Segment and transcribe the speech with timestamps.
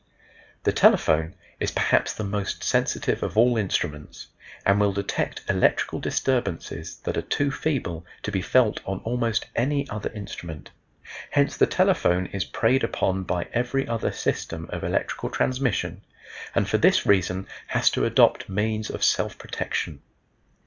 [0.63, 4.29] The telephone is perhaps the most sensitive of all instruments,
[4.65, 9.87] and will detect electrical disturbances that are too feeble to be felt on almost any
[9.91, 10.71] other instrument,
[11.29, 16.01] hence the telephone is preyed upon by every other system of electrical transmission,
[16.55, 20.01] and for this reason has to adopt means of self protection.